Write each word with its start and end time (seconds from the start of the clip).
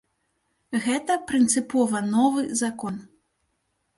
Гэта 0.85 1.17
прынцыпова 1.31 2.01
новы 2.15 2.41
закон. 2.65 2.95